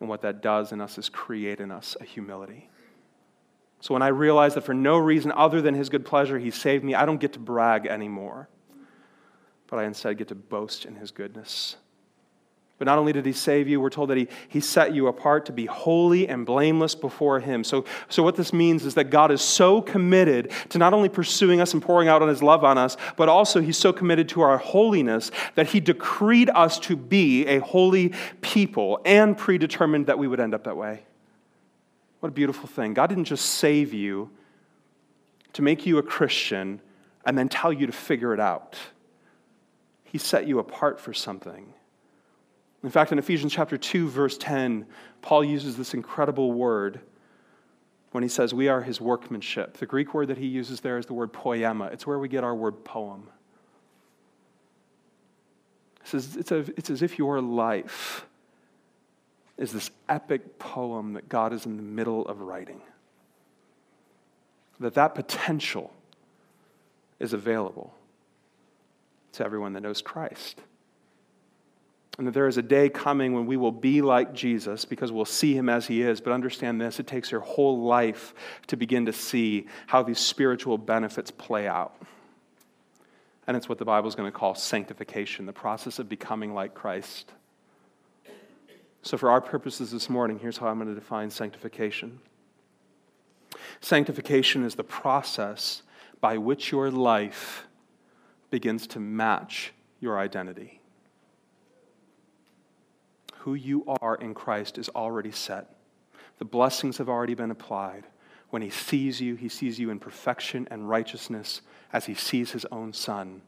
[0.00, 2.68] And what that does in us is create in us a humility.
[3.80, 6.84] So when I realize that for no reason other than his good pleasure, he saved
[6.84, 8.48] me, I don't get to brag anymore,
[9.68, 11.76] but I instead get to boast in his goodness
[12.80, 15.44] But not only did he save you, we're told that he, he set you apart
[15.44, 17.62] to be holy and blameless before him.
[17.62, 21.60] So, so, what this means is that God is so committed to not only pursuing
[21.60, 24.40] us and pouring out on his love on us, but also he's so committed to
[24.40, 30.26] our holiness that he decreed us to be a holy people and predetermined that we
[30.26, 31.02] would end up that way.
[32.20, 32.94] What a beautiful thing.
[32.94, 34.30] God didn't just save you
[35.52, 36.80] to make you a Christian
[37.26, 38.78] and then tell you to figure it out,
[40.02, 41.74] He set you apart for something.
[42.82, 44.86] In fact, in Ephesians chapter 2, verse 10,
[45.20, 47.00] Paul uses this incredible word
[48.12, 49.76] when he says, We are his workmanship.
[49.76, 52.42] The Greek word that he uses there is the word poema, it's where we get
[52.42, 53.28] our word poem.
[56.12, 58.26] It's, a, it's as if your life
[59.56, 62.80] is this epic poem that God is in the middle of writing.
[64.80, 65.92] That that potential
[67.20, 67.94] is available
[69.32, 70.62] to everyone that knows Christ
[72.20, 75.24] and that there is a day coming when we will be like Jesus because we'll
[75.24, 76.20] see him as he is.
[76.20, 78.34] But understand this it takes your whole life
[78.66, 81.94] to begin to see how these spiritual benefits play out.
[83.46, 86.74] And it's what the Bible is going to call sanctification, the process of becoming like
[86.74, 87.32] Christ.
[89.00, 92.20] So, for our purposes this morning, here's how I'm going to define sanctification
[93.80, 95.82] sanctification is the process
[96.20, 97.66] by which your life
[98.50, 100.79] begins to match your identity
[103.40, 105.74] who you are in Christ is already set.
[106.38, 108.04] The blessings have already been applied.
[108.50, 112.66] When he sees you, he sees you in perfection and righteousness as he sees his
[112.70, 113.42] own son.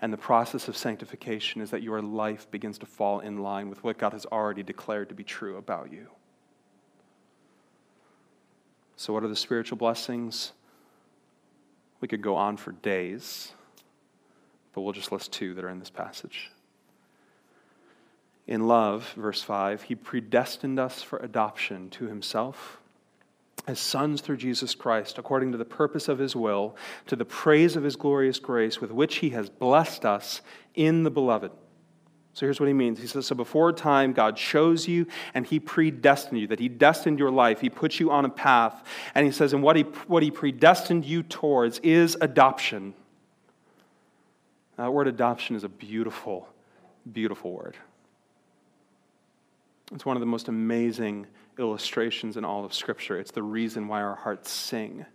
[0.00, 3.82] And the process of sanctification is that your life begins to fall in line with
[3.84, 6.08] what God has already declared to be true about you.
[8.96, 10.52] So, what are the spiritual blessings?
[12.00, 13.52] We could go on for days,
[14.72, 16.50] but we'll just list two that are in this passage.
[18.48, 22.80] In love, verse 5, he predestined us for adoption to himself
[23.66, 26.74] as sons through Jesus Christ, according to the purpose of his will,
[27.06, 30.40] to the praise of his glorious grace, with which he has blessed us
[30.74, 31.52] in the beloved.
[32.32, 32.98] So here's what he means.
[32.98, 37.18] He says, So before time, God chose you and he predestined you, that he destined
[37.18, 37.60] your life.
[37.60, 38.82] He put you on a path.
[39.14, 42.94] And he says, And what he, what he predestined you towards is adoption.
[44.78, 46.48] That word adoption is a beautiful,
[47.12, 47.76] beautiful word.
[49.94, 51.26] It's one of the most amazing
[51.58, 53.18] illustrations in all of Scripture.
[53.18, 55.06] It's the reason why our hearts sing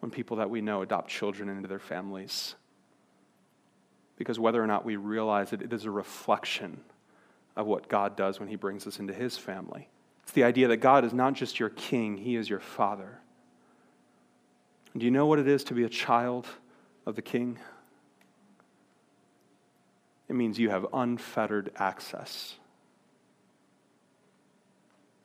[0.00, 2.54] when people that we know adopt children into their families.
[4.16, 6.80] Because whether or not we realize it, it is a reflection
[7.56, 9.88] of what God does when He brings us into His family.
[10.24, 13.20] It's the idea that God is not just your king, He is your father.
[14.96, 16.46] do you know what it is to be a child
[17.06, 17.58] of the king?
[20.28, 22.56] It means you have unfettered access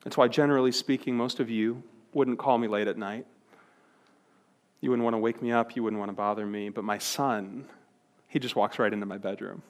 [0.04, 3.26] that's why, generally speaking, most of you wouldn't call me late at night.
[4.80, 5.74] You wouldn't want to wake me up.
[5.74, 6.68] You wouldn't want to bother me.
[6.68, 7.66] But my son,
[8.28, 9.62] he just walks right into my bedroom.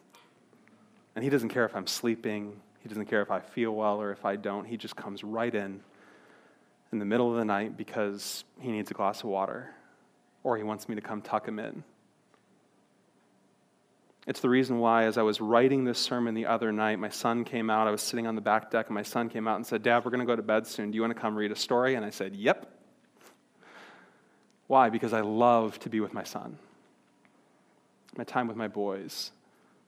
[1.14, 2.61] And he doesn't care if I'm sleeping.
[2.81, 4.64] He doesn't care if I feel well or if I don't.
[4.64, 5.81] He just comes right in
[6.90, 9.70] in the middle of the night because he needs a glass of water
[10.42, 11.83] or he wants me to come tuck him in.
[14.26, 17.44] It's the reason why, as I was writing this sermon the other night, my son
[17.44, 17.87] came out.
[17.87, 20.04] I was sitting on the back deck, and my son came out and said, Dad,
[20.04, 20.90] we're going to go to bed soon.
[20.90, 21.94] Do you want to come read a story?
[21.94, 22.70] And I said, Yep.
[24.66, 24.88] Why?
[24.88, 26.58] Because I love to be with my son.
[28.16, 29.30] My time with my boys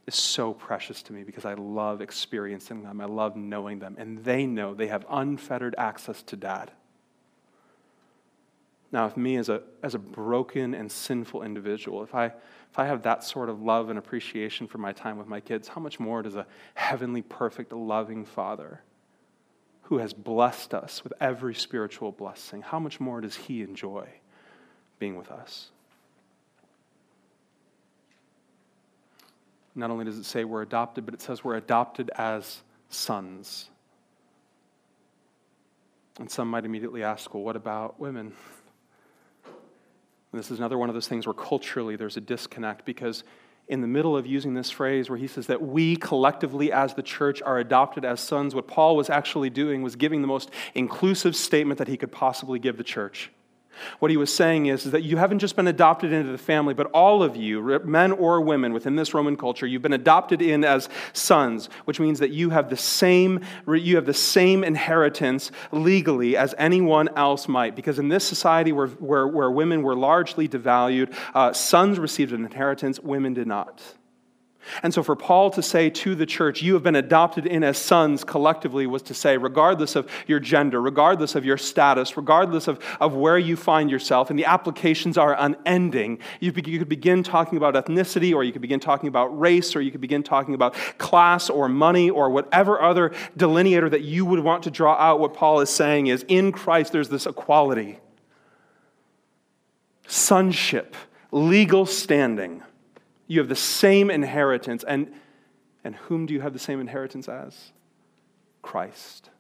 [0.07, 3.01] is so precious to me because I love experiencing them.
[3.01, 3.97] I love knowing them.
[3.99, 6.71] And they know they have unfettered access to dad.
[8.93, 12.33] Now, if me as a, as a broken and sinful individual, if I,
[12.71, 15.69] if I have that sort of love and appreciation for my time with my kids,
[15.69, 18.83] how much more does a heavenly, perfect, loving Father
[19.83, 24.07] who has blessed us with every spiritual blessing, how much more does He enjoy
[24.99, 25.71] being with us?
[29.77, 33.69] Not only does it say we're adopted, but it says we're adopted as sons.
[36.19, 38.33] And some might immediately ask, well, what about women?
[40.37, 43.25] And this is another one of those things where culturally there's a disconnect because
[43.69, 47.03] in the middle of using this phrase where he says that we collectively as the
[47.03, 51.35] church are adopted as sons, what Paul was actually doing was giving the most inclusive
[51.35, 53.31] statement that he could possibly give the church.
[53.99, 56.75] What he was saying is, is that you haven't just been adopted into the family,
[56.75, 60.65] but all of you, men or women within this Roman culture, you've been adopted in
[60.65, 66.37] as sons, which means that you have the same, you have the same inheritance legally
[66.37, 67.77] as anyone else might.
[67.77, 72.45] Because in this society where, where, where women were largely devalued, uh, sons received an
[72.45, 73.83] inheritance, women did not.
[74.83, 77.79] And so, for Paul to say to the church, you have been adopted in as
[77.79, 82.79] sons collectively, was to say, regardless of your gender, regardless of your status, regardless of,
[83.01, 87.57] of where you find yourself, and the applications are unending, you, you could begin talking
[87.57, 90.75] about ethnicity, or you could begin talking about race, or you could begin talking about
[90.99, 95.21] class or money, or whatever other delineator that you would want to draw out.
[95.21, 97.99] What Paul is saying is, in Christ, there's this equality,
[100.07, 100.97] sonship,
[101.31, 102.63] legal standing.
[103.27, 104.85] You have the same inheritance.
[104.87, 105.13] And,
[105.85, 107.73] and whom do you have the same inheritance as?
[108.63, 109.31] Christ.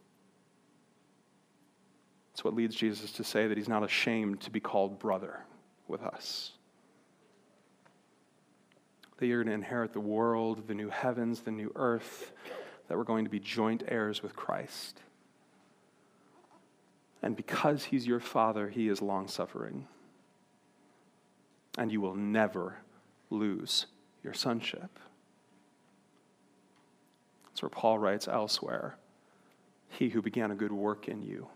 [2.32, 5.40] That's what leads Jesus to say that he's not ashamed to be called brother
[5.88, 6.52] with us.
[9.18, 12.32] That you're going to inherit the world, the new heavens, the new earth,
[12.88, 15.00] that we're going to be joint heirs with Christ.
[17.22, 19.86] And because he's your father, he is long suffering.
[21.78, 22.76] And you will never
[23.30, 23.86] lose
[24.22, 24.98] your sonship.
[27.46, 28.96] That's where Paul writes elsewhere
[29.88, 31.48] He who began a good work in you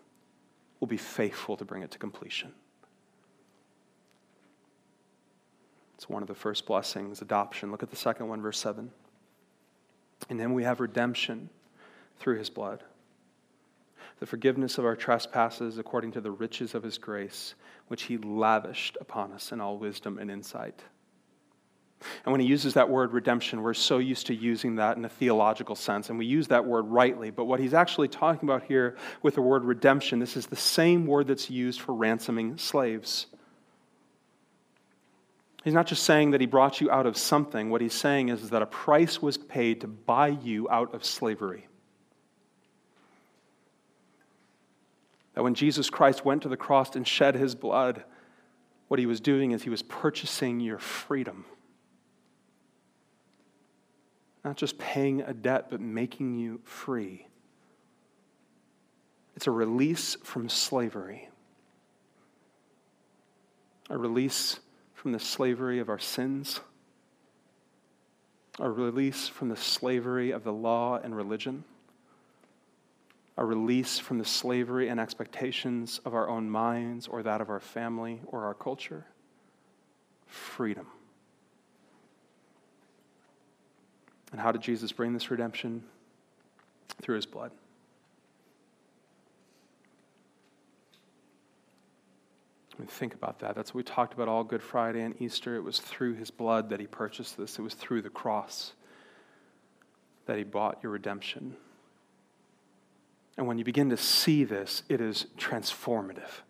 [0.78, 2.52] will be faithful to bring it to completion.
[5.96, 7.70] It's one of the first blessings, adoption.
[7.70, 8.90] Look at the second one, verse 7.
[10.30, 11.50] And then we have redemption
[12.18, 12.82] through his blood.
[14.18, 17.54] The forgiveness of our trespasses according to the riches of his grace,
[17.88, 20.82] which he lavished upon us in all wisdom and insight.
[22.24, 25.08] And when he uses that word redemption, we're so used to using that in a
[25.08, 27.30] theological sense, and we use that word rightly.
[27.30, 31.06] But what he's actually talking about here with the word redemption, this is the same
[31.06, 33.26] word that's used for ransoming slaves.
[35.62, 37.68] He's not just saying that he brought you out of something.
[37.68, 41.66] What he's saying is, that a price was paid to buy you out of slavery.
[45.34, 48.04] That when Jesus Christ went to the cross and shed his blood,
[48.88, 51.44] what he was doing is he was purchasing your freedom.
[54.44, 57.26] Not just paying a debt, but making you free.
[59.36, 61.28] It's a release from slavery,
[63.88, 64.60] a release
[64.94, 66.60] from the slavery of our sins,
[68.58, 71.64] a release from the slavery of the law and religion,
[73.38, 77.60] a release from the slavery and expectations of our own minds or that of our
[77.60, 79.06] family or our culture.
[80.26, 80.86] Freedom.
[84.32, 85.82] And how did Jesus bring this redemption?
[87.02, 87.50] Through his blood.
[92.74, 93.54] I mean, think about that.
[93.54, 95.56] That's what we talked about all Good Friday and Easter.
[95.56, 98.72] It was through his blood that he purchased this, it was through the cross
[100.26, 101.56] that he bought your redemption.
[103.36, 106.42] And when you begin to see this, it is transformative.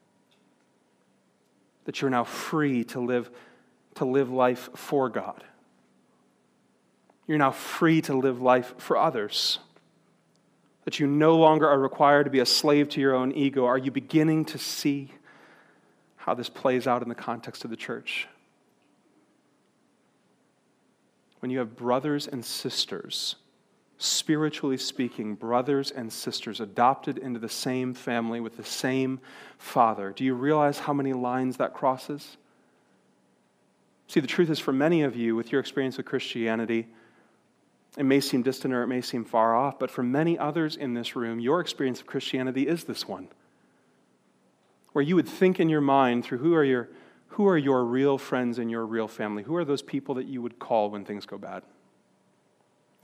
[1.84, 3.30] That you're now free to live,
[3.94, 5.44] to live life for God.
[7.30, 9.60] You're now free to live life for others.
[10.84, 13.66] That you no longer are required to be a slave to your own ego.
[13.66, 15.12] Are you beginning to see
[16.16, 18.26] how this plays out in the context of the church?
[21.38, 23.36] When you have brothers and sisters,
[23.96, 29.20] spiritually speaking, brothers and sisters adopted into the same family with the same
[29.56, 32.36] father, do you realize how many lines that crosses?
[34.08, 36.88] See, the truth is, for many of you, with your experience with Christianity,
[38.00, 40.94] it may seem distant or it may seem far off, but for many others in
[40.94, 43.28] this room, your experience of Christianity is this one.
[44.92, 46.88] Where you would think in your mind through who are your,
[47.28, 49.42] who are your real friends and your real family?
[49.42, 51.62] Who are those people that you would call when things go bad?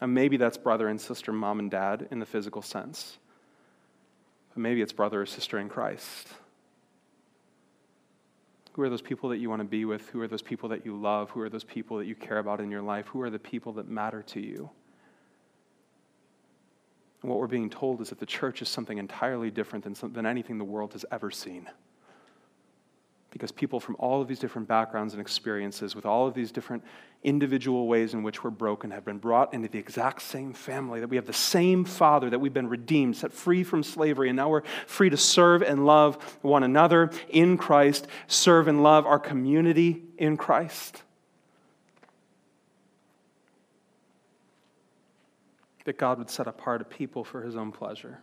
[0.00, 3.18] And maybe that's brother and sister, mom and dad in the physical sense.
[4.54, 6.26] But maybe it's brother or sister in Christ.
[8.72, 10.08] Who are those people that you want to be with?
[10.08, 11.28] Who are those people that you love?
[11.32, 13.08] Who are those people that you care about in your life?
[13.08, 14.70] Who are the people that matter to you?
[17.26, 20.26] And what we're being told is that the church is something entirely different than, than
[20.26, 21.68] anything the world has ever seen
[23.30, 26.84] because people from all of these different backgrounds and experiences, with all of these different
[27.24, 31.08] individual ways in which we're broken, have been brought into the exact same family, that
[31.08, 34.48] we have the same Father, that we've been redeemed, set free from slavery, and now
[34.48, 40.04] we're free to serve and love one another in Christ, serve and love our community
[40.16, 41.02] in Christ.
[45.86, 48.18] That God would set apart a people for his own pleasure.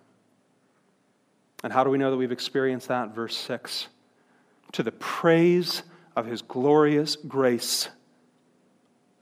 [1.63, 3.15] And how do we know that we've experienced that?
[3.15, 3.87] Verse 6
[4.73, 5.83] to the praise
[6.15, 7.89] of his glorious grace.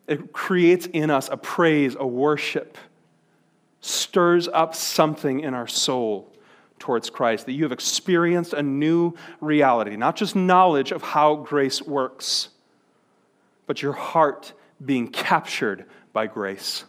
[0.07, 2.77] It creates in us a praise, a worship,
[3.81, 6.33] stirs up something in our soul
[6.79, 11.81] towards Christ, that you have experienced a new reality, not just knowledge of how grace
[11.81, 12.49] works,
[13.67, 16.85] but your heart being captured by grace.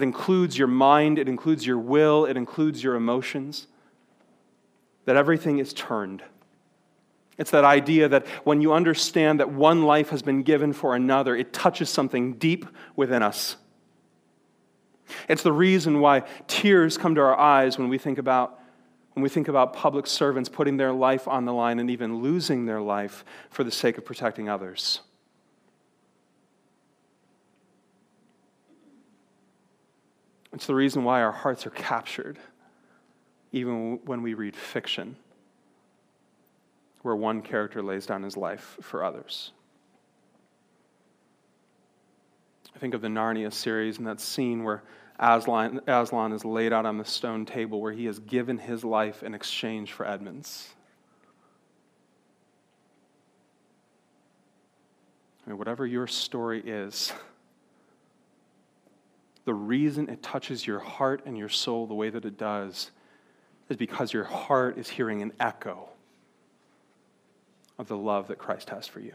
[0.00, 3.66] That includes your mind, it includes your will, it includes your emotions.
[5.04, 6.22] That everything is turned.
[7.36, 11.36] It's that idea that when you understand that one life has been given for another,
[11.36, 12.64] it touches something deep
[12.96, 13.56] within us.
[15.28, 18.58] It's the reason why tears come to our eyes when we think about
[19.12, 22.64] when we think about public servants putting their life on the line and even losing
[22.64, 25.00] their life for the sake of protecting others.
[30.52, 32.38] It's the reason why our hearts are captured,
[33.52, 35.16] even when we read fiction,
[37.02, 39.52] where one character lays down his life for others.
[42.74, 44.82] I think of the Narnia series and that scene where
[45.18, 49.22] Aslan, Aslan is laid out on the stone table where he has given his life
[49.22, 50.70] in exchange for Edmund's.
[55.44, 57.12] I mean, whatever your story is,
[59.44, 62.90] the reason it touches your heart and your soul the way that it does
[63.68, 65.88] is because your heart is hearing an echo
[67.78, 69.14] of the love that Christ has for you.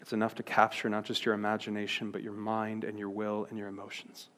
[0.00, 3.58] It's enough to capture not just your imagination, but your mind and your will and
[3.58, 4.28] your emotions.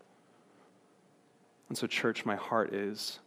[1.68, 3.18] And so, church, my heart is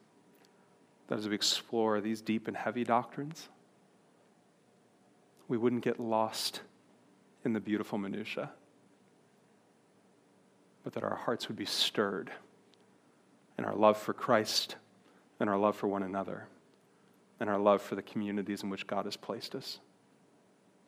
[1.07, 3.49] that as we explore these deep and heavy doctrines,
[5.47, 6.61] we wouldn't get lost
[7.43, 8.51] in the beautiful minutiae,
[10.87, 12.31] but that our hearts would be stirred
[13.57, 14.77] in our love for Christ
[15.37, 16.47] and our love for one another
[17.41, 19.79] and our love for the communities in which God has placed us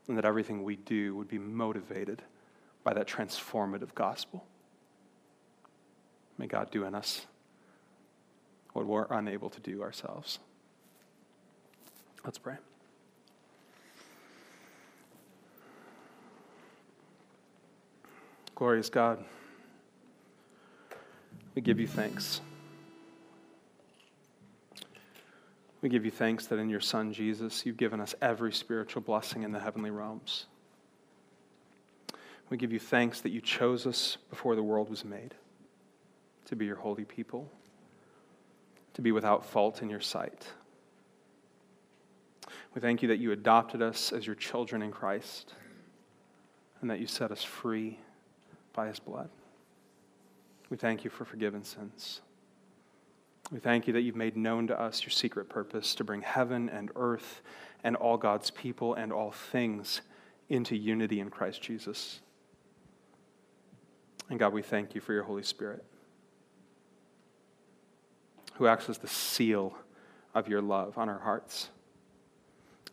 [0.07, 2.21] and that everything we do would be motivated
[2.81, 4.45] by that transformative gospel.
[6.37, 7.25] May God do in us
[8.71, 10.39] what we're unable to do ourselves.
[12.23, 12.55] Let's pray.
[18.55, 19.25] Glorious God,
[21.59, 22.39] we give you thanks.
[25.81, 29.43] We give you thanks that in your Son, Jesus, you've given us every spiritual blessing
[29.43, 30.45] in the heavenly realms.
[32.49, 35.35] We give you thanks that you chose us before the world was made
[36.45, 37.51] to be your holy people,
[38.93, 40.47] to be without fault in your sight.
[42.73, 45.53] We thank you that you adopted us as your children in Christ
[46.79, 47.99] and that you set us free
[48.71, 49.29] by his blood.
[50.69, 52.21] We thank you for forgiven sins.
[53.51, 56.69] We thank you that you've made known to us your secret purpose to bring heaven
[56.69, 57.41] and earth
[57.83, 60.01] and all God's people and all things
[60.49, 62.19] into unity in Christ Jesus.
[64.29, 65.83] And God, we thank you for your Holy Spirit,
[68.55, 69.75] who acts as the seal
[70.35, 71.69] of your love on our hearts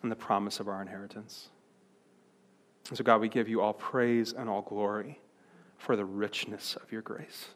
[0.02, 1.50] and the promise of our inheritance.
[2.88, 5.20] And so, God, we give you all praise and all glory
[5.76, 7.48] for the richness of your grace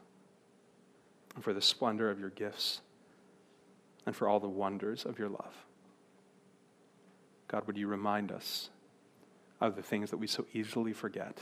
[1.34, 2.80] and for the splendor of your gifts
[4.06, 5.54] and for all the wonders of your love.
[7.48, 8.70] God, would you remind us
[9.60, 11.38] of the things that we so easily forget?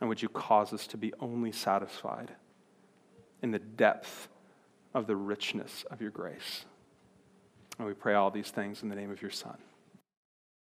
[0.00, 2.32] And would you cause us to be only satisfied
[3.42, 4.28] in the depth
[4.94, 6.64] of the richness of your grace?
[7.78, 9.58] And we pray all these things in the name of your Son.